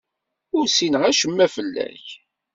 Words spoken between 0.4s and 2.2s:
Ur ssineɣ acemma fell-ak.